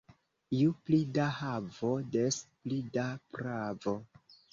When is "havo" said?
1.39-1.91